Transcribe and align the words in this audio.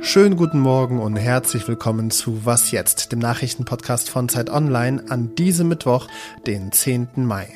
Schönen 0.00 0.34
guten 0.36 0.58
Morgen 0.58 0.98
und 0.98 1.14
herzlich 1.14 1.68
willkommen 1.68 2.10
zu 2.10 2.44
Was 2.44 2.72
jetzt, 2.72 3.12
dem 3.12 3.20
Nachrichtenpodcast 3.20 4.10
von 4.10 4.28
Zeit 4.28 4.50
Online 4.50 5.04
an 5.10 5.36
diesem 5.36 5.68
Mittwoch, 5.68 6.08
den 6.48 6.72
10. 6.72 7.08
Mai. 7.14 7.46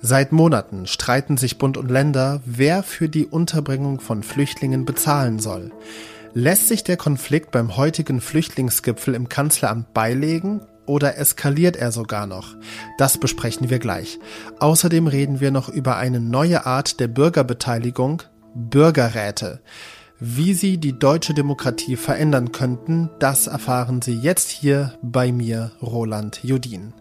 Seit 0.00 0.32
Monaten 0.32 0.88
streiten 0.88 1.36
sich 1.36 1.58
Bund 1.58 1.76
und 1.76 1.92
Länder, 1.92 2.40
wer 2.44 2.82
für 2.82 3.08
die 3.08 3.26
Unterbringung 3.26 4.00
von 4.00 4.24
Flüchtlingen 4.24 4.84
bezahlen 4.84 5.38
soll. 5.38 5.70
Lässt 6.34 6.66
sich 6.66 6.82
der 6.82 6.96
Konflikt 6.96 7.52
beim 7.52 7.76
heutigen 7.76 8.20
Flüchtlingsgipfel 8.20 9.14
im 9.14 9.28
Kanzleramt 9.28 9.94
beilegen 9.94 10.62
oder 10.88 11.18
eskaliert 11.18 11.76
er 11.76 11.92
sogar 11.92 12.26
noch? 12.26 12.56
Das 12.96 13.18
besprechen 13.18 13.70
wir 13.70 13.78
gleich. 13.78 14.18
Außerdem 14.58 15.06
reden 15.06 15.40
wir 15.40 15.50
noch 15.50 15.68
über 15.68 15.96
eine 15.96 16.20
neue 16.20 16.66
Art 16.66 17.00
der 17.00 17.08
Bürgerbeteiligung, 17.08 18.22
Bürgerräte. 18.54 19.60
Wie 20.20 20.52
sie 20.52 20.78
die 20.78 20.98
deutsche 20.98 21.32
Demokratie 21.32 21.94
verändern 21.94 22.50
könnten, 22.50 23.08
das 23.20 23.46
erfahren 23.46 24.02
Sie 24.02 24.18
jetzt 24.18 24.50
hier 24.50 24.94
bei 25.00 25.30
mir, 25.30 25.70
Roland 25.80 26.40
Judin. 26.42 26.92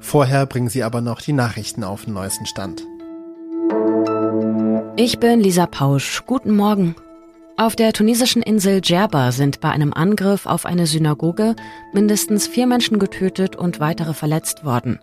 Vorher 0.00 0.46
bringen 0.46 0.70
Sie 0.70 0.82
aber 0.82 1.02
noch 1.02 1.20
die 1.20 1.34
Nachrichten 1.34 1.84
auf 1.84 2.06
den 2.06 2.14
neuesten 2.14 2.46
Stand. 2.46 2.82
Ich 4.96 5.18
bin 5.20 5.40
Lisa 5.40 5.66
Pausch. 5.66 6.22
Guten 6.26 6.56
Morgen. 6.56 6.94
Auf 7.58 7.76
der 7.76 7.92
tunesischen 7.92 8.42
Insel 8.42 8.80
Djerba 8.80 9.30
sind 9.30 9.60
bei 9.60 9.70
einem 9.70 9.92
Angriff 9.92 10.46
auf 10.46 10.64
eine 10.64 10.86
Synagoge 10.86 11.54
mindestens 11.92 12.46
vier 12.46 12.66
Menschen 12.66 12.98
getötet 12.98 13.56
und 13.56 13.78
weitere 13.78 14.14
verletzt 14.14 14.64
worden. 14.64 14.98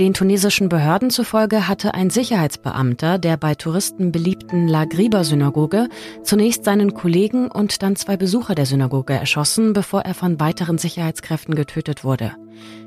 Den 0.00 0.12
tunesischen 0.12 0.68
Behörden 0.68 1.10
zufolge 1.10 1.68
hatte 1.68 1.94
ein 1.94 2.10
Sicherheitsbeamter 2.10 3.18
der 3.18 3.36
bei 3.36 3.54
Touristen 3.54 4.10
beliebten 4.10 4.66
La 4.66 4.86
Griba-Synagoge 4.86 5.88
zunächst 6.24 6.64
seinen 6.64 6.94
Kollegen 6.94 7.48
und 7.48 7.80
dann 7.82 7.94
zwei 7.94 8.16
Besucher 8.16 8.56
der 8.56 8.66
Synagoge 8.66 9.12
erschossen, 9.14 9.72
bevor 9.72 10.02
er 10.02 10.14
von 10.14 10.40
weiteren 10.40 10.78
Sicherheitskräften 10.78 11.54
getötet 11.54 12.02
wurde. 12.02 12.32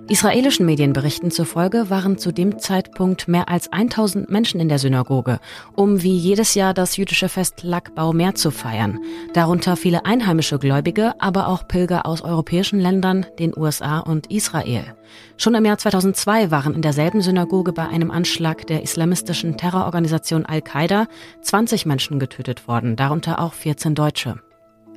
Israelischen 0.10 0.66
Medienberichten 0.66 1.32
zufolge 1.32 1.90
waren 1.90 2.18
zu 2.18 2.32
dem 2.32 2.60
Zeitpunkt 2.60 3.28
mehr 3.28 3.50
als 3.50 3.74
1000 3.74 4.30
Menschen 4.30 4.62
in 4.62 4.70
der 4.70 4.80
Synagoge, 4.80 5.40
um 5.76 6.02
wie 6.02 6.16
jedes 6.16 6.56
Jahr 6.56 6.74
das 6.74 6.96
jüdische 6.96 7.28
Fest 7.28 7.64
Lag 7.64 7.92
Baumer 7.92 8.34
zu 8.34 8.50
feiern. 8.52 9.00
Darunter 9.34 9.76
viele 9.76 10.06
einheimische 10.06 10.60
Gläubige, 10.60 11.14
aber 11.20 11.50
auch 11.50 11.68
Pilger 11.68 12.06
aus 12.06 12.22
europäischen 12.22 12.80
Ländern, 12.80 13.26
den 13.38 13.52
USA 13.58 14.00
und 14.00 14.32
Israel. 14.32 14.96
Schon 15.36 15.56
im 15.56 15.66
Jahr 15.66 15.78
2002 15.78 16.52
waren 16.52 16.74
in 16.74 16.82
derselben 16.82 17.22
Synagoge 17.22 17.74
bei 17.74 17.88
einem 17.88 18.10
Anschlag 18.10 18.66
der 18.68 18.84
islamistischen 18.84 19.58
Terrororganisation 19.58 20.46
Al-Qaida 20.46 21.08
20 21.42 21.86
Menschen 21.86 22.18
getötet 22.18 22.70
worden, 22.70 22.96
darunter 22.96 23.40
auch 23.40 23.52
14 23.52 23.94
Deutsche. 23.94 24.40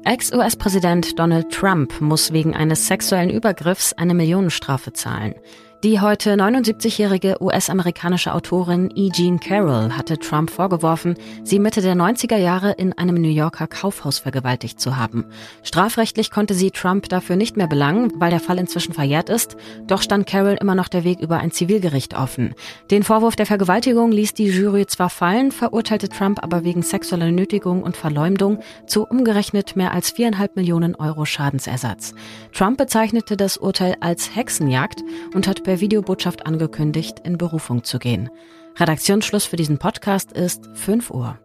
Ex-US-Präsident 0.05 1.19
Donald 1.19 1.51
Trump 1.51 2.01
muss 2.01 2.33
wegen 2.33 2.55
eines 2.55 2.87
sexuellen 2.87 3.29
Übergriffs 3.29 3.93
eine 3.93 4.15
Millionenstrafe 4.15 4.93
zahlen. 4.93 5.35
Die 5.83 5.99
heute 5.99 6.35
79-jährige 6.35 7.43
US-amerikanische 7.43 8.35
Autorin 8.35 8.93
E. 8.95 9.09
Jean 9.09 9.41
Carroll 9.41 9.93
hatte 9.93 10.19
Trump 10.19 10.51
vorgeworfen, 10.51 11.15
sie 11.43 11.59
Mitte 11.59 11.81
der 11.81 11.95
90er 11.95 12.37
Jahre 12.37 12.73
in 12.73 12.93
einem 12.99 13.15
New 13.15 13.31
Yorker 13.31 13.67
Kaufhaus 13.67 14.19
vergewaltigt 14.19 14.79
zu 14.79 14.99
haben. 14.99 15.25
Strafrechtlich 15.63 16.31
konnte 16.31 16.53
sie 16.53 16.71
Trump 16.71 17.09
dafür 17.09 17.37
nicht 17.37 17.57
mehr 17.57 17.67
belangen, 17.67 18.13
weil 18.17 18.29
der 18.29 18.41
Fall 18.41 18.59
inzwischen 18.59 18.93
verjährt 18.93 19.31
ist, 19.31 19.57
doch 19.87 20.03
stand 20.03 20.27
Carroll 20.27 20.59
immer 20.61 20.75
noch 20.75 20.89
der 20.89 21.05
Weg 21.05 21.19
über 21.21 21.39
ein 21.39 21.51
Zivilgericht 21.51 22.13
offen. 22.15 22.55
Den 22.91 23.03
Vorwurf 23.03 23.35
der 23.35 23.47
Vergewaltigung 23.47 24.13
ließ 24.13 24.35
die 24.35 24.49
Jury 24.49 24.85
zwar 24.87 25.09
fallen, 25.09 25.51
verurteilte 25.51 26.11
Trump 26.11 26.43
aber 26.43 26.63
wegen 26.63 26.83
sexueller 26.83 27.31
Nötigung 27.31 27.83
und 27.83 27.97
Verleumdung 27.97 28.61
zu 28.87 29.07
umgerechnet 29.07 29.77
mehr 29.77 29.93
als 29.95 30.11
viereinhalb 30.11 30.57
Millionen 30.57 30.95
Euro 30.95 31.25
Schadensersatz. 31.25 32.13
Trump 32.53 32.77
bezeichnete 32.77 33.39
das 33.39 33.57
Urteil 33.57 33.97
als 34.01 34.37
Hexenjagd 34.37 35.03
und 35.33 35.49
hat 35.49 35.70
per 35.71 35.79
Videobotschaft 35.79 36.47
angekündigt, 36.47 37.21
in 37.23 37.39
Berufung 37.39 37.85
zu 37.85 38.01
gehen. 38.01 38.29
Redaktionsschluss 38.77 39.45
für 39.45 39.55
diesen 39.55 39.79
Podcast 39.79 40.33
ist 40.33 40.69
5 40.75 41.13
Uhr. 41.13 41.39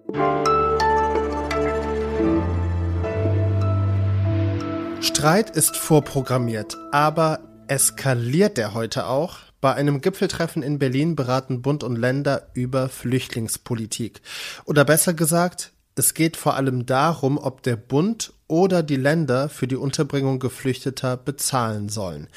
Streit 5.00 5.52
ist 5.52 5.78
vorprogrammiert, 5.78 6.76
aber 6.92 7.42
eskaliert 7.68 8.58
der 8.58 8.74
heute 8.74 9.06
auch? 9.06 9.38
Bei 9.62 9.76
einem 9.76 10.02
Gipfeltreffen 10.02 10.64
in 10.64 10.80
Berlin 10.80 11.16
beraten 11.16 11.62
Bund 11.62 11.84
und 11.84 11.96
Länder 11.96 12.48
über 12.56 12.90
Flüchtlingspolitik. 12.90 14.24
Oder 14.66 14.86
besser 14.86 15.14
gesagt, 15.14 15.72
es 15.94 16.16
geht 16.16 16.36
vor 16.36 16.56
allem 16.56 16.88
darum, 16.88 17.38
ob 17.38 17.62
der 17.62 17.76
Bund 17.76 18.34
oder 18.48 18.84
die 18.84 18.96
Länder 18.96 19.50
für 19.50 19.68
die 19.68 19.76
Unterbringung 19.76 20.40
Geflüchteter 20.40 21.18
bezahlen 21.18 21.90
sollen. 21.90 22.28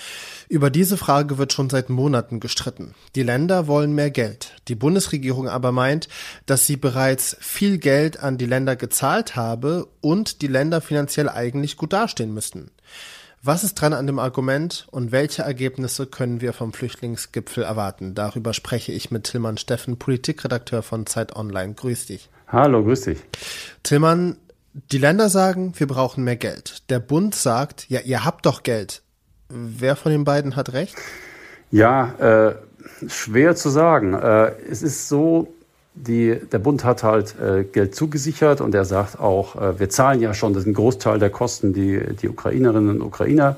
Über 0.49 0.71
diese 0.71 0.97
Frage 0.97 1.39
wird 1.39 1.53
schon 1.53 1.69
seit 1.69 1.91
Monaten 1.91 2.41
gestritten. 2.41 2.95
Die 3.15 3.23
Länder 3.23 3.67
wollen 3.67 3.95
mehr 3.95 4.11
Geld. 4.11 4.53
Die 4.69 4.75
Bundesregierung 4.75 5.49
aber 5.49 5.73
meint, 5.73 6.09
dass 6.47 6.67
sie 6.67 6.77
bereits 6.77 7.37
viel 7.41 7.79
Geld 7.79 8.23
an 8.23 8.39
die 8.39 8.47
Länder 8.47 8.77
gezahlt 8.77 9.37
habe 9.37 9.87
und 10.01 10.41
die 10.43 10.47
Länder 10.47 10.81
finanziell 10.81 11.29
eigentlich 11.29 11.77
gut 11.77 11.93
dastehen 11.93 12.33
müssten. 12.33 12.71
Was 13.41 13.63
ist 13.63 13.75
dran 13.75 13.93
an 13.93 14.09
dem 14.09 14.19
Argument 14.19 14.89
und 14.91 15.13
welche 15.13 15.43
Ergebnisse 15.43 16.07
können 16.07 16.41
wir 16.41 16.53
vom 16.53 16.73
Flüchtlingsgipfel 16.73 17.63
erwarten? 17.63 18.15
Darüber 18.15 18.53
spreche 18.53 18.91
ich 18.91 19.13
mit 19.13 19.25
Tillmann 19.25 19.59
Steffen, 19.59 19.97
Politikredakteur 19.97 20.83
von 20.83 21.07
Zeit 21.07 21.37
Online. 21.37 21.75
Grüß 21.75 22.07
dich. 22.07 22.31
Hallo, 22.49 22.83
grüß 22.83 23.03
dich. 23.03 23.19
Tillmann, 23.85 24.39
die 24.73 24.99
Länder 24.99 25.29
sagen, 25.29 25.73
wir 25.77 25.87
brauchen 25.87 26.25
mehr 26.25 26.37
Geld. 26.37 26.89
Der 26.91 27.01
Bund 27.01 27.34
sagt, 27.34 27.89
ja, 27.89 28.01
ihr 28.01 28.25
habt 28.25 28.47
doch 28.47 28.62
Geld. 28.62 29.03
Wer 29.49 29.97
von 29.97 30.12
den 30.12 30.25
beiden 30.25 30.56
hat 30.56 30.73
recht? 30.73 30.95
Ja, 31.71 32.12
äh, 32.19 32.55
schwer 33.09 33.56
zu 33.56 33.71
sagen. 33.71 34.15
Äh, 34.15 34.53
es 34.71 34.83
ist 34.83 35.09
so, 35.09 35.53
die, 35.95 36.39
der 36.53 36.59
Bund 36.59 36.84
hat 36.84 37.03
halt 37.03 37.34
äh, 37.41 37.65
Geld 37.65 37.95
zugesichert 37.95 38.61
und 38.61 38.75
er 38.75 38.84
sagt 38.84 39.19
auch, 39.19 39.56
äh, 39.56 39.81
wir 39.81 39.89
zahlen 39.89 40.21
ja 40.21 40.34
schon 40.34 40.53
den 40.53 40.75
Großteil 40.75 41.19
der 41.19 41.31
Kosten, 41.31 41.73
die 41.73 42.00
die 42.21 42.29
Ukrainerinnen 42.29 42.91
und 42.91 43.03
Ukrainer 43.03 43.56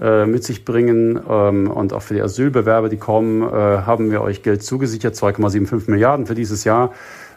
äh, 0.00 0.26
mit 0.26 0.44
sich 0.44 0.64
bringen. 0.64 1.20
Ähm, 1.28 1.70
und 1.70 1.92
auch 1.92 2.02
für 2.02 2.14
die 2.14 2.22
Asylbewerber, 2.22 2.88
die 2.88 2.96
kommen, 2.96 3.42
äh, 3.42 3.46
haben 3.46 4.10
wir 4.10 4.22
euch 4.22 4.42
Geld 4.42 4.62
zugesichert, 4.62 5.14
2,75 5.14 5.90
Milliarden 5.90 6.26
für 6.26 6.34
dieses 6.34 6.64
Jahr. 6.64 6.92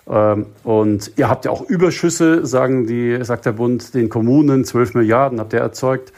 Ähm, 0.09 0.47
und 0.63 1.11
ihr 1.17 1.29
habt 1.29 1.45
ja 1.45 1.51
auch 1.51 1.61
Überschüsse, 1.61 2.45
sagen 2.45 2.87
die, 2.87 3.17
sagt 3.23 3.45
der 3.45 3.53
Bund, 3.53 3.93
den 3.93 4.09
Kommunen, 4.09 4.65
12 4.65 4.93
Milliarden 4.93 5.39
habt 5.39 5.53
ihr 5.53 5.59
erzeugt, 5.59 6.13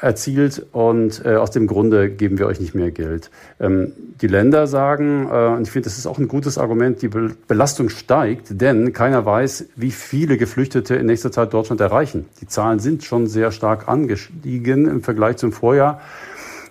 erzielt 0.00 0.66
und 0.72 1.24
äh, 1.24 1.36
aus 1.36 1.50
dem 1.50 1.66
Grunde 1.66 2.10
geben 2.10 2.38
wir 2.38 2.46
euch 2.46 2.60
nicht 2.60 2.74
mehr 2.74 2.90
Geld. 2.90 3.30
Ähm, 3.58 3.92
die 4.20 4.26
Länder 4.26 4.66
sagen, 4.66 5.28
äh, 5.30 5.46
und 5.56 5.62
ich 5.62 5.70
finde, 5.70 5.84
das 5.84 5.96
ist 5.96 6.06
auch 6.06 6.18
ein 6.18 6.28
gutes 6.28 6.58
Argument, 6.58 7.00
die 7.00 7.08
Belastung 7.08 7.88
steigt, 7.88 8.60
denn 8.60 8.92
keiner 8.92 9.24
weiß, 9.24 9.66
wie 9.76 9.90
viele 9.90 10.36
Geflüchtete 10.36 10.96
in 10.96 11.06
nächster 11.06 11.32
Zeit 11.32 11.54
Deutschland 11.54 11.80
erreichen. 11.80 12.26
Die 12.40 12.46
Zahlen 12.46 12.80
sind 12.80 13.04
schon 13.04 13.26
sehr 13.26 13.50
stark 13.50 13.88
angestiegen 13.88 14.86
im 14.86 15.02
Vergleich 15.02 15.36
zum 15.38 15.52
Vorjahr. 15.52 16.00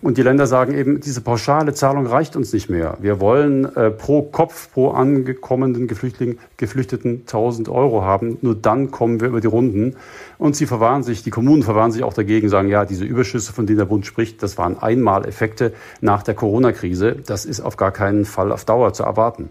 Und 0.03 0.18
die 0.18 0.22
Länder 0.22 0.47
sagen 0.47 0.74
eben, 0.74 1.00
diese 1.00 1.22
pauschale 1.22 1.74
Zahlung 1.74 2.06
reicht 2.06 2.36
uns 2.36 2.52
nicht 2.52 2.69
mehr. 2.69 2.97
Wir 3.00 3.22
wollen 3.22 3.64
äh, 3.78 3.90
pro 3.90 4.22
Kopf, 4.22 4.69
pro 4.74 4.91
angekommenen 4.91 5.88
Geflüchtling, 5.88 6.40
Geflüchteten 6.63 7.22
1000 7.22 7.68
Euro 7.68 8.03
haben. 8.03 8.38
Nur 8.41 8.56
dann 8.56 8.90
kommen 8.90 9.19
wir 9.19 9.28
über 9.28 9.41
die 9.41 9.47
Runden. 9.47 9.96
Und 10.38 10.56
sie 10.56 10.66
verwahren 10.66 11.03
sich, 11.03 11.24
die 11.24 11.29
Kommunen 11.29 11.62
verwahren 11.62 11.91
sich 11.91 12.03
auch 12.03 12.13
dagegen, 12.13 12.47
sagen, 12.47 12.69
ja, 12.69 12.85
diese 12.85 13.03
Überschüsse, 13.03 13.51
von 13.51 13.68
denen 13.68 13.79
der 13.79 13.85
Bund 13.85 14.06
spricht, 14.06 14.41
das 14.41 14.57
waren 14.57 14.78
Einmaleffekte 14.78 15.73
nach 16.02 16.23
der 16.23 16.35
Corona-Krise. 16.35 17.18
Das 17.25 17.46
ist 17.46 17.59
auf 17.59 17.75
gar 17.75 17.91
keinen 17.91 18.25
Fall 18.25 18.52
auf 18.52 18.66
Dauer 18.66 18.94
zu 18.94 19.03
erwarten. 19.03 19.50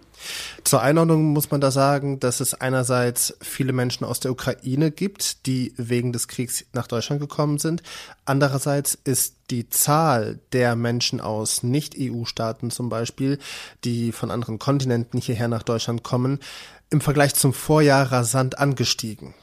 Zur 0.64 0.80
Einordnung 0.80 1.32
muss 1.32 1.50
man 1.50 1.60
da 1.60 1.70
sagen, 1.70 2.20
dass 2.20 2.40
es 2.40 2.54
einerseits 2.54 3.37
viele 3.40 3.72
Menschen 3.72 4.04
aus 4.04 4.20
der 4.20 4.31
Ukraine 4.31 4.90
gibt, 4.90 5.46
die 5.46 5.75
wegen 5.76 6.12
des 6.12 6.28
Kriegs 6.28 6.64
nach 6.72 6.87
Deutschland 6.87 7.20
gekommen 7.20 7.58
sind. 7.58 7.82
Andererseits 8.25 8.96
ist 9.04 9.34
die 9.50 9.69
Zahl 9.69 10.38
der 10.52 10.76
Menschen 10.76 11.20
aus 11.20 11.62
Nicht-EU-Staaten 11.62 12.70
zum 12.70 12.88
Beispiel, 12.88 13.38
die 13.84 14.12
von 14.12 14.31
anderen 14.31 14.58
Kontinenten 14.58 15.20
hierher 15.20 15.48
nach 15.48 15.62
Deutschland 15.62 16.02
kommen, 16.02 16.38
im 16.92 17.00
Vergleich 17.00 17.34
zum 17.34 17.54
Vorjahr 17.54 18.12
rasant 18.12 18.58
angestiegen. 18.58 19.34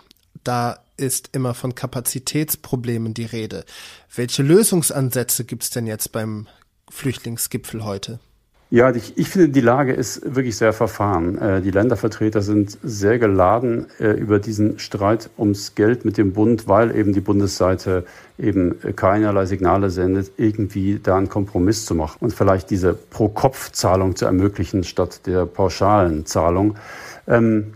Da 0.44 0.80
ist 0.98 1.30
immer 1.34 1.54
von 1.54 1.76
Kapazitätsproblemen 1.76 3.14
die 3.14 3.26
Rede. 3.26 3.66
Welche 4.14 4.44
Lösungsansätze 4.44 5.46
gibt 5.46 5.64
es 5.64 5.70
denn 5.70 5.88
jetzt 5.88 6.12
beim 6.12 6.48
Flüchtlingsgipfel 6.90 7.84
heute? 7.84 8.20
Ja, 8.72 8.92
ich, 8.92 9.18
ich, 9.18 9.30
finde, 9.30 9.50
die 9.50 9.62
Lage 9.62 9.94
ist 9.94 10.36
wirklich 10.36 10.56
sehr 10.56 10.74
verfahren. 10.74 11.40
Äh, 11.40 11.62
die 11.62 11.72
Ländervertreter 11.72 12.44
sind 12.44 12.78
sehr 12.84 13.18
geladen 13.18 13.88
äh, 14.00 14.12
über 14.12 14.38
diesen 14.38 14.78
Streit 14.78 15.32
ums 15.40 15.74
Geld 15.74 16.06
mit 16.06 16.20
dem 16.20 16.34
Bund, 16.34 16.68
weil 16.68 16.96
eben 16.96 17.12
die 17.12 17.20
Bundesseite 17.20 18.06
eben 18.38 18.76
keinerlei 18.96 19.48
Signale 19.48 19.90
sendet, 19.90 20.34
irgendwie 20.38 21.00
da 21.02 21.18
einen 21.18 21.30
Kompromiss 21.30 21.86
zu 21.86 21.96
machen 21.96 22.18
und 22.20 22.32
vielleicht 22.32 22.70
diese 22.70 22.94
Pro-Kopf-Zahlung 22.94 24.16
zu 24.16 24.26
ermöglichen 24.26 24.84
statt 24.84 25.26
der 25.26 25.48
pauschalen 25.48 26.28
Zahlung. 26.28 26.76
Ähm, 27.28 27.74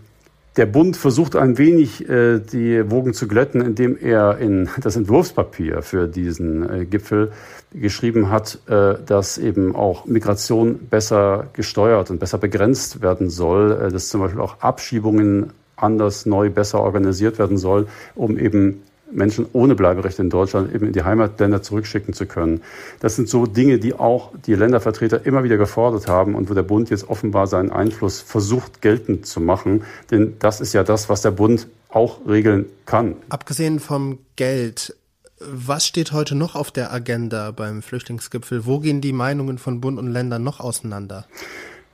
der 0.56 0.66
Bund 0.66 0.96
versucht 0.96 1.34
ein 1.34 1.58
wenig 1.58 2.08
äh, 2.08 2.38
die 2.38 2.90
Wogen 2.90 3.12
zu 3.12 3.26
glätten, 3.26 3.60
indem 3.60 3.96
er 3.96 4.38
in 4.38 4.68
das 4.80 4.96
Entwurfspapier 4.96 5.82
für 5.82 6.06
diesen 6.06 6.68
äh, 6.68 6.84
Gipfel 6.84 7.32
geschrieben 7.72 8.30
hat, 8.30 8.60
äh, 8.68 8.94
dass 9.04 9.36
eben 9.36 9.74
auch 9.74 10.06
Migration 10.06 10.78
besser 10.88 11.48
gesteuert 11.54 12.10
und 12.10 12.20
besser 12.20 12.38
begrenzt 12.38 13.02
werden 13.02 13.30
soll, 13.30 13.72
äh, 13.72 13.90
dass 13.90 14.08
zum 14.08 14.20
Beispiel 14.20 14.40
auch 14.40 14.60
Abschiebungen 14.60 15.52
anders, 15.76 16.24
neu, 16.24 16.50
besser 16.50 16.80
organisiert 16.80 17.38
werden 17.38 17.58
soll, 17.58 17.88
um 18.14 18.38
eben 18.38 18.82
Menschen 19.14 19.46
ohne 19.52 19.74
Bleiberecht 19.74 20.18
in 20.18 20.30
Deutschland 20.30 20.74
eben 20.74 20.86
in 20.86 20.92
die 20.92 21.02
Heimatländer 21.02 21.62
zurückschicken 21.62 22.14
zu 22.14 22.26
können. 22.26 22.62
Das 23.00 23.16
sind 23.16 23.28
so 23.28 23.46
Dinge, 23.46 23.78
die 23.78 23.94
auch 23.94 24.32
die 24.46 24.54
Ländervertreter 24.54 25.24
immer 25.24 25.44
wieder 25.44 25.56
gefordert 25.56 26.08
haben 26.08 26.34
und 26.34 26.50
wo 26.50 26.54
der 26.54 26.62
Bund 26.62 26.90
jetzt 26.90 27.08
offenbar 27.08 27.46
seinen 27.46 27.70
Einfluss 27.70 28.20
versucht 28.20 28.82
geltend 28.82 29.26
zu 29.26 29.40
machen. 29.40 29.84
Denn 30.10 30.34
das 30.38 30.60
ist 30.60 30.72
ja 30.72 30.84
das, 30.84 31.08
was 31.08 31.22
der 31.22 31.30
Bund 31.30 31.66
auch 31.88 32.18
regeln 32.26 32.66
kann. 32.86 33.16
Abgesehen 33.28 33.80
vom 33.80 34.18
Geld, 34.36 34.96
was 35.40 35.86
steht 35.86 36.12
heute 36.12 36.34
noch 36.34 36.54
auf 36.54 36.70
der 36.70 36.92
Agenda 36.92 37.50
beim 37.50 37.82
Flüchtlingsgipfel? 37.82 38.66
Wo 38.66 38.80
gehen 38.80 39.00
die 39.00 39.12
Meinungen 39.12 39.58
von 39.58 39.80
Bund 39.80 39.98
und 39.98 40.10
Ländern 40.10 40.42
noch 40.42 40.60
auseinander? 40.60 41.26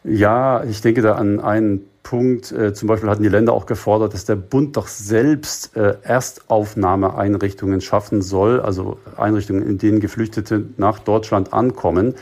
Ja, 0.04 0.64
ich 0.64 0.80
denke 0.80 1.02
da 1.02 1.14
an 1.14 1.40
einen 1.40 1.90
Punkt. 2.02 2.52
Äh, 2.52 2.72
zum 2.72 2.88
Beispiel 2.88 3.10
hatten 3.10 3.22
die 3.22 3.28
Länder 3.28 3.52
auch 3.52 3.66
gefordert, 3.66 4.14
dass 4.14 4.24
der 4.24 4.36
Bund 4.36 4.76
doch 4.76 4.88
selbst 4.88 5.76
äh, 5.76 5.96
Erstaufnahmeeinrichtungen 6.02 7.80
schaffen 7.80 8.22
soll, 8.22 8.60
also 8.60 8.98
Einrichtungen, 9.16 9.62
in 9.62 9.78
denen 9.78 10.00
Geflüchtete 10.00 10.64
nach 10.76 10.98
Deutschland 10.98 11.52
ankommen. 11.52 12.14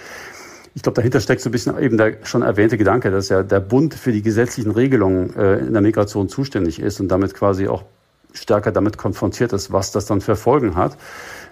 Ich 0.75 0.83
glaube, 0.83 0.97
dahinter 0.97 1.21
steckt 1.21 1.41
so 1.41 1.49
ein 1.49 1.53
bisschen 1.53 1.79
eben 1.79 1.97
der 1.97 2.19
schon 2.25 2.43
erwähnte 2.43 2.77
Gedanke, 2.77 3.11
dass 3.11 3.29
ja 3.29 3.43
der 3.43 3.61
Bund 3.61 3.95
für 3.95 4.13
die 4.13 4.23
gesetzlichen 4.23 4.71
Regelungen 4.71 5.35
äh, 5.37 5.59
in 5.59 5.73
der 5.73 5.83
Migration 5.83 6.29
zuständig 6.29 6.81
ist 6.81 7.01
und 7.01 7.09
damit 7.09 7.35
quasi 7.35 7.69
auch 7.69 7.85
stärker 8.33 8.73
damit 8.73 8.99
konfrontiert 8.99 9.53
ist, 9.53 9.73
was 9.73 9.91
das 9.93 10.07
dann 10.07 10.21
für 10.21 10.37
Folgen 10.37 10.77
hat. 10.77 10.97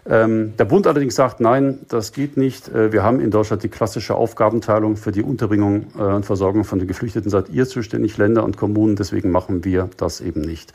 Ähm, 0.09 0.57
der 0.57 0.67
Bund 0.67 0.87
allerdings 0.87 1.17
sagt, 1.17 1.41
nein, 1.41 1.81
das 1.89 2.13
geht 2.13 2.37
nicht. 2.37 2.69
Äh, 2.69 2.93
wir 2.93 3.03
haben 3.03 3.21
in 3.21 3.31
Deutschland 3.31 3.63
die 3.63 3.69
klassische 3.69 4.15
Aufgabenteilung 4.15 4.97
für 4.97 5.11
die 5.11 5.23
Unterbringung 5.23 5.87
äh, 5.99 6.03
und 6.03 6.25
Versorgung 6.25 6.65
von 6.65 6.79
den 6.79 6.87
Geflüchteten 6.87 7.29
seid 7.29 7.49
ihr 7.49 7.67
zuständig, 7.67 8.17
Länder 8.17 8.45
und 8.45 8.57
Kommunen. 8.57 8.95
Deswegen 8.95 9.31
machen 9.31 9.65
wir 9.65 9.91
das 9.97 10.21
eben 10.21 10.43
nicht. 10.43 10.73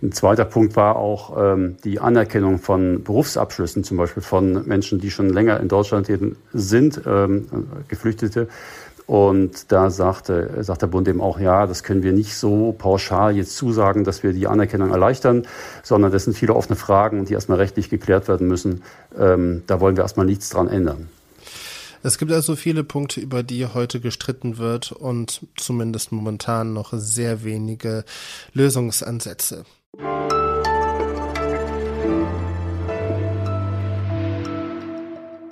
Ein 0.00 0.12
zweiter 0.12 0.44
Punkt 0.44 0.76
war 0.76 0.96
auch 0.96 1.36
ähm, 1.36 1.76
die 1.82 1.98
Anerkennung 1.98 2.58
von 2.58 3.02
Berufsabschlüssen, 3.02 3.82
zum 3.82 3.96
Beispiel 3.96 4.22
von 4.22 4.66
Menschen, 4.66 5.00
die 5.00 5.10
schon 5.10 5.28
länger 5.28 5.58
in 5.58 5.66
Deutschland 5.66 6.08
sind, 6.52 7.00
ähm, 7.04 7.48
Geflüchtete 7.88 8.48
und 9.08 9.72
da 9.72 9.88
sagte, 9.88 10.62
sagt 10.62 10.82
der 10.82 10.86
Bund 10.86 11.08
eben 11.08 11.22
auch, 11.22 11.40
ja, 11.40 11.66
das 11.66 11.82
können 11.82 12.02
wir 12.02 12.12
nicht 12.12 12.36
so 12.36 12.74
pauschal 12.76 13.34
jetzt 13.34 13.56
zusagen, 13.56 14.04
dass 14.04 14.22
wir 14.22 14.34
die 14.34 14.46
Anerkennung 14.46 14.90
erleichtern, 14.90 15.46
sondern 15.82 16.12
das 16.12 16.24
sind 16.24 16.36
viele 16.36 16.54
offene 16.54 16.76
Fragen, 16.76 17.24
die 17.24 17.32
erstmal 17.32 17.56
rechtlich 17.56 17.88
geklärt 17.88 18.28
werden 18.28 18.46
müssen. 18.46 18.82
Ähm, 19.18 19.62
da 19.66 19.80
wollen 19.80 19.96
wir 19.96 20.02
erstmal 20.02 20.26
nichts 20.26 20.50
dran 20.50 20.68
ändern. 20.68 21.08
Es 22.02 22.18
gibt 22.18 22.30
also 22.32 22.54
viele 22.54 22.84
Punkte, 22.84 23.22
über 23.22 23.42
die 23.42 23.64
heute 23.64 23.98
gestritten 24.00 24.58
wird 24.58 24.92
und 24.92 25.40
zumindest 25.56 26.12
momentan 26.12 26.74
noch 26.74 26.92
sehr 26.92 27.44
wenige 27.44 28.04
Lösungsansätze. 28.52 29.64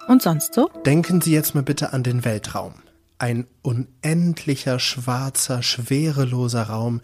Und 0.09 0.21
sonst 0.23 0.53
so? 0.53 0.69
Denken 0.85 1.23
Sie 1.23 1.33
jetzt 1.33 1.55
mal 1.55 1.63
bitte 1.63 1.95
an 1.95 2.03
den 2.03 2.27
Weltraum 2.27 2.75
ein 3.19 3.47
unendlicher, 3.63 4.79
schwarzer, 4.79 5.63
schwereloser 5.63 6.65
Raum. 6.65 7.01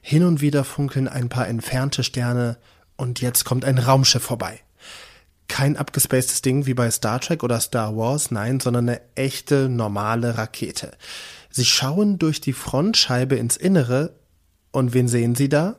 Hin 0.00 0.24
und 0.24 0.40
wieder 0.40 0.64
funkeln 0.64 1.08
ein 1.08 1.28
paar 1.28 1.48
entfernte 1.48 2.02
Sterne 2.04 2.58
und 2.96 3.20
jetzt 3.20 3.44
kommt 3.44 3.64
ein 3.64 3.78
Raumschiff 3.78 4.22
vorbei. 4.22 4.60
Kein 5.48 5.76
abgespacedes 5.76 6.42
Ding 6.42 6.66
wie 6.66 6.74
bei 6.74 6.90
Star 6.90 7.20
Trek 7.20 7.42
oder 7.42 7.60
Star 7.60 7.96
Wars, 7.96 8.30
nein, 8.30 8.60
sondern 8.60 8.88
eine 8.88 9.00
echte, 9.14 9.68
normale 9.68 10.38
Rakete. 10.38 10.92
Sie 11.50 11.64
schauen 11.64 12.18
durch 12.18 12.40
die 12.40 12.54
Frontscheibe 12.54 13.36
ins 13.36 13.56
Innere 13.56 14.14
und 14.70 14.94
wen 14.94 15.08
sehen 15.08 15.34
Sie 15.34 15.48
da? 15.48 15.76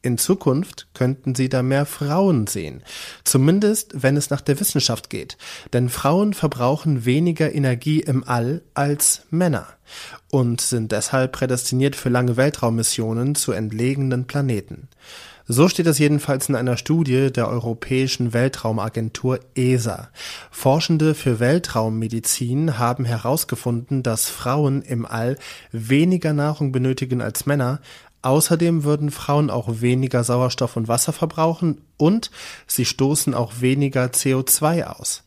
In 0.00 0.16
Zukunft 0.16 0.86
könnten 0.94 1.34
Sie 1.34 1.48
da 1.48 1.62
mehr 1.62 1.84
Frauen 1.84 2.46
sehen, 2.46 2.84
zumindest 3.24 4.02
wenn 4.02 4.16
es 4.16 4.30
nach 4.30 4.40
der 4.40 4.60
Wissenschaft 4.60 5.10
geht, 5.10 5.36
denn 5.72 5.88
Frauen 5.88 6.34
verbrauchen 6.34 7.04
weniger 7.04 7.52
Energie 7.52 8.00
im 8.00 8.22
All 8.22 8.62
als 8.74 9.22
Männer 9.30 9.66
und 10.30 10.60
sind 10.60 10.92
deshalb 10.92 11.32
prädestiniert 11.32 11.96
für 11.96 12.10
lange 12.10 12.36
Weltraummissionen 12.36 13.34
zu 13.34 13.50
entlegenen 13.50 14.26
Planeten. 14.26 14.88
So 15.50 15.66
steht 15.66 15.86
es 15.86 15.98
jedenfalls 15.98 16.50
in 16.50 16.56
einer 16.56 16.76
Studie 16.76 17.32
der 17.32 17.48
Europäischen 17.48 18.34
Weltraumagentur 18.34 19.40
ESA. 19.54 20.10
Forschende 20.50 21.14
für 21.14 21.40
Weltraummedizin 21.40 22.78
haben 22.78 23.06
herausgefunden, 23.06 24.02
dass 24.02 24.28
Frauen 24.28 24.82
im 24.82 25.06
All 25.06 25.38
weniger 25.72 26.34
Nahrung 26.34 26.70
benötigen 26.70 27.22
als 27.22 27.46
Männer, 27.46 27.80
Außerdem 28.22 28.84
würden 28.84 29.10
Frauen 29.10 29.48
auch 29.50 29.80
weniger 29.80 30.24
Sauerstoff 30.24 30.76
und 30.76 30.88
Wasser 30.88 31.12
verbrauchen 31.12 31.82
und 31.96 32.30
sie 32.66 32.84
stoßen 32.84 33.34
auch 33.34 33.60
weniger 33.60 34.06
CO2 34.06 34.84
aus. 34.84 35.22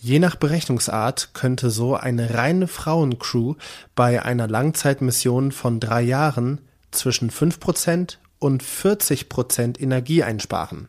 Je 0.00 0.18
nach 0.18 0.36
Berechnungsart 0.36 1.30
könnte 1.34 1.70
so 1.70 1.94
eine 1.94 2.34
reine 2.34 2.66
Frauencrew 2.68 3.54
bei 3.94 4.22
einer 4.22 4.48
Langzeitmission 4.48 5.52
von 5.52 5.80
drei 5.80 6.02
Jahren 6.02 6.60
zwischen 6.90 7.30
5% 7.30 8.16
und 8.38 8.62
40% 8.62 9.80
Energie 9.80 10.22
einsparen. 10.22 10.88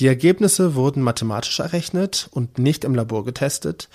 Die 0.00 0.08
Ergebnisse 0.08 0.74
wurden 0.74 1.02
mathematisch 1.02 1.60
errechnet 1.60 2.28
und 2.32 2.58
nicht 2.58 2.84
im 2.84 2.94
Labor 2.94 3.24
getestet. 3.24 3.88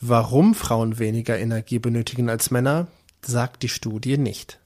Warum 0.00 0.54
Frauen 0.54 0.98
weniger 0.98 1.38
Energie 1.38 1.78
benötigen 1.78 2.28
als 2.28 2.50
Männer, 2.50 2.88
sagt 3.22 3.62
die 3.62 3.68
Studie 3.68 4.18
nicht. 4.18 4.58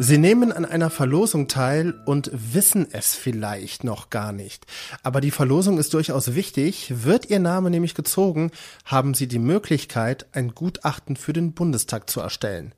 Sie 0.00 0.16
nehmen 0.16 0.52
an 0.52 0.64
einer 0.64 0.90
Verlosung 0.90 1.48
teil 1.48 2.00
und 2.06 2.30
wissen 2.32 2.86
es 2.92 3.16
vielleicht 3.16 3.82
noch 3.82 4.10
gar 4.10 4.30
nicht. 4.30 4.64
Aber 5.02 5.20
die 5.20 5.32
Verlosung 5.32 5.76
ist 5.76 5.92
durchaus 5.92 6.36
wichtig. 6.36 7.02
Wird 7.02 7.30
Ihr 7.30 7.40
Name 7.40 7.68
nämlich 7.68 7.96
gezogen, 7.96 8.52
haben 8.84 9.14
Sie 9.14 9.26
die 9.26 9.40
Möglichkeit, 9.40 10.26
ein 10.30 10.54
Gutachten 10.54 11.16
für 11.16 11.32
den 11.32 11.52
Bundestag 11.52 12.08
zu 12.08 12.20
erstellen. 12.20 12.76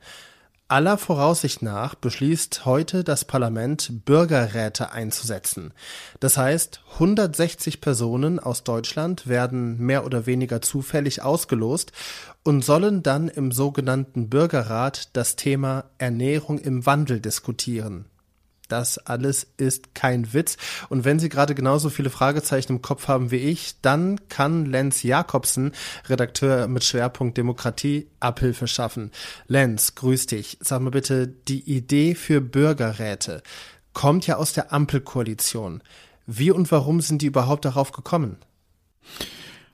Aller 0.71 0.99
Voraussicht 0.99 1.63
nach 1.63 1.97
beschließt 1.97 2.65
heute 2.65 3.03
das 3.03 3.25
Parlament, 3.25 4.05
Bürgerräte 4.05 4.93
einzusetzen. 4.93 5.75
Das 6.21 6.37
heißt, 6.37 6.85
160 6.93 7.81
Personen 7.81 8.39
aus 8.39 8.63
Deutschland 8.63 9.27
werden 9.27 9.79
mehr 9.79 10.07
oder 10.07 10.27
weniger 10.27 10.63
zufällig 10.63 11.23
ausgelost 11.23 11.91
und 12.45 12.65
sollen 12.65 13.03
dann 13.03 13.29
im 13.29 13.51
sogenannten 13.51 14.31
Bürgerrat 14.31 15.09
das 15.17 15.35
Thema 15.35 15.87
Ernährung 15.99 16.61
im 16.61 16.87
Wandel 16.87 17.19
diskutieren. 17.19 18.05
Das 18.71 18.99
alles 18.99 19.47
ist 19.57 19.95
kein 19.95 20.33
Witz. 20.33 20.57
Und 20.89 21.05
wenn 21.05 21.19
Sie 21.19 21.29
gerade 21.29 21.55
genauso 21.55 21.91
viele 21.91 22.09
Fragezeichen 22.11 22.73
im 22.73 22.83
Kopf 22.83 23.09
haben 23.09 23.31
wie 23.31 23.37
ich, 23.37 23.81
dann 23.83 24.29
kann 24.29 24.65
Lenz 24.65 25.03
Jakobsen, 25.03 25.73
Redakteur 26.09 26.69
mit 26.69 26.85
Schwerpunkt 26.85 27.37
Demokratie, 27.37 28.09
Abhilfe 28.21 28.69
schaffen. 28.69 29.11
Lenz, 29.47 29.95
grüß 29.97 30.27
dich. 30.27 30.59
Sag 30.61 30.81
mal 30.81 30.91
bitte, 30.91 31.27
die 31.27 31.69
Idee 31.71 32.15
für 32.15 32.41
Bürgerräte 32.41 33.43
kommt 33.93 34.27
ja 34.27 34.37
aus 34.37 34.53
der 34.53 34.73
Ampelkoalition. 34.73 35.83
Wie 36.27 36.53
und 36.53 36.71
warum 36.71 37.01
sind 37.01 37.23
die 37.23 37.27
überhaupt 37.27 37.65
darauf 37.65 37.91
gekommen? 37.91 38.37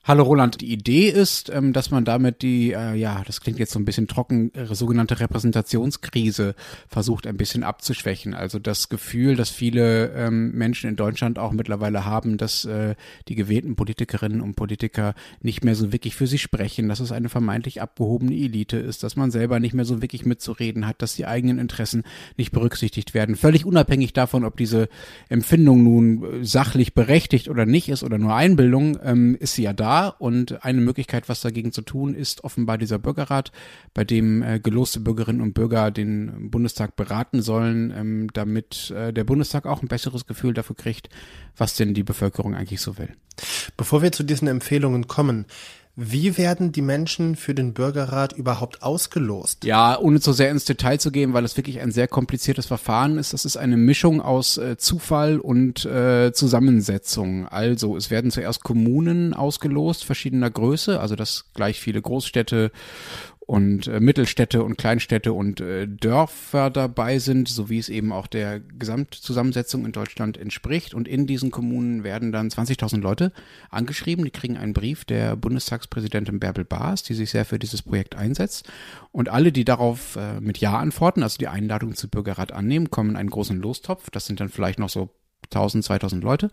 Hallo 0.08 0.22
Roland, 0.22 0.60
die 0.60 0.72
Idee 0.72 1.08
ist, 1.08 1.50
ähm, 1.52 1.72
dass 1.72 1.90
man 1.90 2.04
damit 2.04 2.42
die, 2.42 2.70
äh, 2.70 2.94
ja, 2.94 3.24
das 3.26 3.40
klingt 3.40 3.58
jetzt 3.58 3.72
so 3.72 3.80
ein 3.80 3.84
bisschen 3.84 4.06
trocken, 4.06 4.54
äh, 4.54 4.72
sogenannte 4.72 5.18
Repräsentationskrise 5.18 6.54
versucht 6.86 7.26
ein 7.26 7.36
bisschen 7.36 7.64
abzuschwächen. 7.64 8.32
Also 8.32 8.60
das 8.60 8.88
Gefühl, 8.88 9.34
dass 9.34 9.50
viele 9.50 10.12
ähm, 10.12 10.52
Menschen 10.52 10.88
in 10.88 10.94
Deutschland 10.94 11.40
auch 11.40 11.50
mittlerweile 11.50 12.04
haben, 12.04 12.38
dass 12.38 12.64
äh, 12.66 12.94
die 13.26 13.34
gewählten 13.34 13.74
Politikerinnen 13.74 14.42
und 14.42 14.54
Politiker 14.54 15.16
nicht 15.40 15.64
mehr 15.64 15.74
so 15.74 15.92
wirklich 15.92 16.14
für 16.14 16.28
sie 16.28 16.38
sprechen, 16.38 16.88
dass 16.88 17.00
es 17.00 17.10
eine 17.10 17.28
vermeintlich 17.28 17.82
abgehobene 17.82 18.32
Elite 18.32 18.76
ist, 18.76 19.02
dass 19.02 19.16
man 19.16 19.32
selber 19.32 19.58
nicht 19.58 19.74
mehr 19.74 19.84
so 19.84 20.02
wirklich 20.02 20.24
mitzureden 20.24 20.86
hat, 20.86 21.02
dass 21.02 21.16
die 21.16 21.26
eigenen 21.26 21.58
Interessen 21.58 22.04
nicht 22.36 22.52
berücksichtigt 22.52 23.12
werden. 23.12 23.34
Völlig 23.34 23.66
unabhängig 23.66 24.12
davon, 24.12 24.44
ob 24.44 24.56
diese 24.56 24.88
Empfindung 25.28 25.82
nun 25.82 26.44
sachlich 26.44 26.94
berechtigt 26.94 27.48
oder 27.48 27.66
nicht 27.66 27.88
ist 27.88 28.04
oder 28.04 28.18
nur 28.18 28.36
Einbildung, 28.36 29.00
ähm, 29.02 29.36
ist 29.40 29.56
sie 29.56 29.64
ja 29.64 29.72
da 29.72 29.95
und 30.04 30.64
eine 30.64 30.80
Möglichkeit, 30.80 31.28
was 31.28 31.40
dagegen 31.40 31.72
zu 31.72 31.82
tun, 31.82 32.14
ist 32.14 32.44
offenbar 32.44 32.78
dieser 32.78 32.98
Bürgerrat, 32.98 33.52
bei 33.94 34.04
dem 34.04 34.42
äh, 34.42 34.60
geloste 34.60 35.00
Bürgerinnen 35.00 35.40
und 35.40 35.54
Bürger 35.54 35.90
den 35.90 36.50
Bundestag 36.50 36.96
beraten 36.96 37.42
sollen, 37.42 37.92
ähm, 37.96 38.28
damit 38.32 38.90
äh, 38.90 39.12
der 39.12 39.24
Bundestag 39.24 39.66
auch 39.66 39.82
ein 39.82 39.88
besseres 39.88 40.26
Gefühl 40.26 40.54
dafür 40.54 40.76
kriegt, 40.76 41.08
was 41.56 41.74
denn 41.76 41.94
die 41.94 42.04
Bevölkerung 42.04 42.54
eigentlich 42.54 42.80
so 42.80 42.98
will. 42.98 43.10
Bevor 43.76 44.02
wir 44.02 44.12
zu 44.12 44.22
diesen 44.22 44.48
Empfehlungen 44.48 45.06
kommen, 45.06 45.46
Wie 45.98 46.36
werden 46.36 46.72
die 46.72 46.82
Menschen 46.82 47.36
für 47.36 47.54
den 47.54 47.72
Bürgerrat 47.72 48.34
überhaupt 48.34 48.82
ausgelost? 48.82 49.64
Ja, 49.64 49.98
ohne 49.98 50.20
zu 50.20 50.34
sehr 50.34 50.50
ins 50.50 50.66
Detail 50.66 51.00
zu 51.00 51.10
gehen, 51.10 51.32
weil 51.32 51.46
es 51.46 51.56
wirklich 51.56 51.80
ein 51.80 51.90
sehr 51.90 52.06
kompliziertes 52.06 52.66
Verfahren 52.66 53.16
ist. 53.16 53.32
Das 53.32 53.46
ist 53.46 53.56
eine 53.56 53.78
Mischung 53.78 54.20
aus 54.20 54.58
äh, 54.58 54.76
Zufall 54.76 55.38
und 55.38 55.86
äh, 55.86 56.32
Zusammensetzung. 56.34 57.48
Also 57.48 57.96
es 57.96 58.10
werden 58.10 58.30
zuerst 58.30 58.62
Kommunen 58.62 59.32
ausgelost, 59.32 60.04
verschiedener 60.04 60.50
Größe, 60.50 61.00
also 61.00 61.16
das 61.16 61.46
gleich 61.54 61.80
viele 61.80 62.02
Großstädte 62.02 62.72
und 63.46 63.86
äh, 63.86 64.00
Mittelstädte 64.00 64.64
und 64.64 64.76
Kleinstädte 64.76 65.32
und 65.32 65.60
äh, 65.60 65.86
Dörfer 65.86 66.68
dabei 66.68 67.20
sind, 67.20 67.48
so 67.48 67.70
wie 67.70 67.78
es 67.78 67.88
eben 67.88 68.12
auch 68.12 68.26
der 68.26 68.58
Gesamtzusammensetzung 68.58 69.86
in 69.86 69.92
Deutschland 69.92 70.36
entspricht. 70.36 70.94
Und 70.94 71.06
in 71.06 71.28
diesen 71.28 71.52
Kommunen 71.52 72.02
werden 72.02 72.32
dann 72.32 72.48
20.000 72.48 73.00
Leute 73.00 73.32
angeschrieben. 73.70 74.24
Die 74.24 74.32
kriegen 74.32 74.56
einen 74.56 74.72
Brief 74.72 75.04
der 75.04 75.36
Bundestagspräsidentin 75.36 76.40
Bärbel 76.40 76.64
Baas, 76.64 77.04
die 77.04 77.14
sich 77.14 77.30
sehr 77.30 77.44
für 77.44 77.60
dieses 77.60 77.82
Projekt 77.82 78.16
einsetzt. 78.16 78.68
Und 79.12 79.28
alle, 79.28 79.52
die 79.52 79.64
darauf 79.64 80.16
äh, 80.16 80.40
mit 80.40 80.58
Ja 80.58 80.78
antworten, 80.78 81.22
also 81.22 81.38
die 81.38 81.48
Einladung 81.48 81.94
zu 81.94 82.08
Bürgerrat 82.08 82.50
annehmen, 82.50 82.90
kommen 82.90 83.10
in 83.10 83.16
einen 83.16 83.30
großen 83.30 83.60
Lostopf. 83.60 84.10
Das 84.10 84.26
sind 84.26 84.40
dann 84.40 84.48
vielleicht 84.48 84.80
noch 84.80 84.90
so 84.90 85.10
1000, 85.44 85.84
2000 85.84 86.24
Leute. 86.24 86.50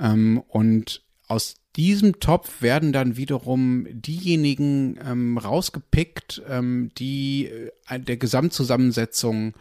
Ähm, 0.00 0.42
und 0.48 1.02
aus 1.32 1.54
diesem 1.76 2.20
Topf 2.20 2.60
werden 2.60 2.92
dann 2.92 3.16
wiederum 3.16 3.86
diejenigen 3.90 4.98
ähm, 5.02 5.38
rausgepickt, 5.38 6.42
ähm, 6.46 6.90
die 6.98 7.46
äh, 7.88 7.98
der 7.98 8.18
Gesamtzusammensetzung 8.18 9.54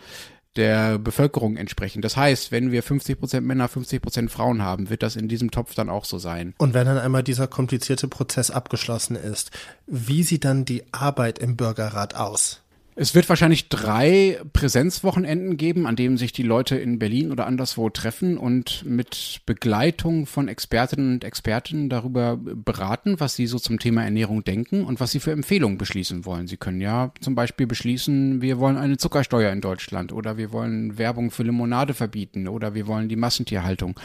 der 0.57 0.99
Bevölkerung 0.99 1.55
entsprechen. 1.55 2.01
Das 2.01 2.17
heißt, 2.17 2.51
wenn 2.51 2.73
wir 2.73 2.83
50 2.83 3.17
Prozent 3.17 3.47
Männer, 3.47 3.69
50 3.69 4.01
Prozent 4.01 4.31
Frauen 4.31 4.61
haben, 4.61 4.89
wird 4.89 5.01
das 5.01 5.15
in 5.15 5.29
diesem 5.29 5.49
Topf 5.49 5.73
dann 5.73 5.89
auch 5.89 6.03
so 6.03 6.17
sein. 6.17 6.53
Und 6.57 6.73
wenn 6.73 6.85
dann 6.85 6.97
einmal 6.97 7.23
dieser 7.23 7.47
komplizierte 7.47 8.09
Prozess 8.09 8.51
abgeschlossen 8.51 9.15
ist, 9.15 9.51
wie 9.87 10.23
sieht 10.23 10.43
dann 10.43 10.65
die 10.65 10.83
Arbeit 10.91 11.39
im 11.39 11.55
Bürgerrat 11.55 12.15
aus? 12.15 12.60
Es 12.95 13.15
wird 13.15 13.29
wahrscheinlich 13.29 13.69
drei 13.69 14.39
Präsenzwochenenden 14.51 15.55
geben, 15.55 15.87
an 15.87 15.95
denen 15.95 16.17
sich 16.17 16.33
die 16.33 16.43
Leute 16.43 16.75
in 16.75 16.99
Berlin 16.99 17.31
oder 17.31 17.47
anderswo 17.47 17.89
treffen 17.89 18.37
und 18.37 18.83
mit 18.85 19.41
Begleitung 19.45 20.25
von 20.25 20.49
Expertinnen 20.49 21.13
und 21.13 21.23
Experten 21.23 21.87
darüber 21.87 22.37
beraten, 22.37 23.19
was 23.19 23.35
sie 23.35 23.47
so 23.47 23.59
zum 23.59 23.79
Thema 23.79 24.03
Ernährung 24.03 24.43
denken 24.43 24.83
und 24.83 24.99
was 24.99 25.11
sie 25.11 25.21
für 25.21 25.31
Empfehlungen 25.31 25.77
beschließen 25.77 26.25
wollen. 26.25 26.47
Sie 26.47 26.57
können 26.57 26.81
ja 26.81 27.13
zum 27.21 27.33
Beispiel 27.33 27.65
beschließen, 27.65 28.41
wir 28.41 28.59
wollen 28.59 28.77
eine 28.77 28.97
Zuckersteuer 28.97 29.53
in 29.53 29.61
Deutschland 29.61 30.11
oder 30.11 30.37
wir 30.37 30.51
wollen 30.51 30.97
Werbung 30.97 31.31
für 31.31 31.43
Limonade 31.43 31.93
verbieten 31.93 32.49
oder 32.49 32.75
wir 32.75 32.87
wollen 32.87 33.07
die 33.07 33.15
Massentierhaltung 33.15 33.97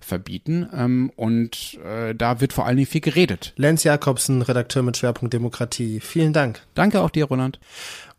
verbieten. 0.00 0.68
Ähm, 0.74 1.12
und 1.14 1.78
äh, 1.84 2.12
da 2.14 2.40
wird 2.40 2.52
vor 2.52 2.66
allen 2.66 2.76
Dingen 2.76 2.88
viel 2.88 3.00
geredet. 3.00 3.52
Lenz 3.56 3.84
Jakobsen, 3.84 4.42
Redakteur 4.42 4.82
mit 4.82 4.96
Schwerpunkt 4.96 5.32
Demokratie. 5.32 6.00
Vielen 6.00 6.32
Dank. 6.32 6.60
Danke 6.74 7.00
auch 7.00 7.10
dir, 7.10 7.26
Roland. 7.26 7.60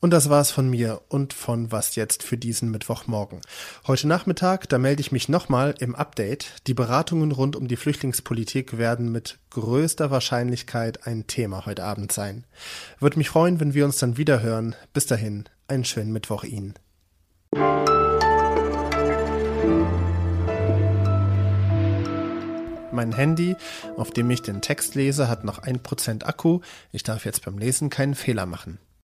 Und 0.03 0.09
das 0.09 0.29
war's 0.29 0.51
von 0.51 0.69
mir 0.69 0.99
und 1.07 1.31
von 1.31 1.71
Was 1.71 1.95
jetzt 1.95 2.23
für 2.23 2.37
diesen 2.37 2.69
Mittwochmorgen. 2.71 3.39
Heute 3.87 4.09
Nachmittag, 4.09 4.67
da 4.67 4.77
melde 4.77 4.99
ich 4.99 5.13
mich 5.13 5.29
nochmal 5.29 5.75
im 5.79 5.95
Update. 5.95 6.55
Die 6.67 6.73
Beratungen 6.73 7.31
rund 7.31 7.55
um 7.55 7.69
die 7.69 7.77
Flüchtlingspolitik 7.77 8.77
werden 8.77 9.13
mit 9.13 9.39
größter 9.51 10.11
Wahrscheinlichkeit 10.11 11.07
ein 11.07 11.25
Thema 11.27 11.65
heute 11.65 11.85
Abend 11.85 12.11
sein. 12.11 12.43
Würde 12.99 13.17
mich 13.17 13.29
freuen, 13.29 13.61
wenn 13.61 13.73
wir 13.73 13.85
uns 13.85 13.95
dann 13.95 14.17
wieder 14.17 14.41
hören. 14.41 14.75
Bis 14.91 15.05
dahin, 15.05 15.45
einen 15.69 15.85
schönen 15.85 16.11
Mittwoch 16.11 16.43
Ihnen. 16.43 16.73
Mein 22.91 23.13
Handy, 23.13 23.55
auf 23.95 24.11
dem 24.11 24.29
ich 24.29 24.41
den 24.41 24.59
Text 24.59 24.95
lese, 24.95 25.29
hat 25.29 25.45
noch 25.45 25.59
ein 25.59 25.81
Prozent 25.81 26.27
Akku. 26.27 26.59
Ich 26.91 27.03
darf 27.03 27.23
jetzt 27.23 27.45
beim 27.45 27.57
Lesen 27.57 27.89
keinen 27.89 28.15
Fehler 28.15 28.45
machen. 28.45 28.79